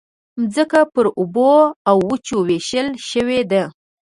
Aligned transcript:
مځکه 0.41 0.81
پر 0.93 1.05
اوبو 1.19 1.51
او 1.89 1.97
وچو 2.09 2.37
وېشل 2.47 2.87
شوې 3.09 3.41
ده. 3.51 3.63